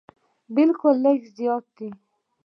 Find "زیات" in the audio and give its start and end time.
1.37-1.65